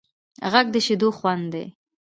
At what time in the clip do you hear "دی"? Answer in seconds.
1.53-1.65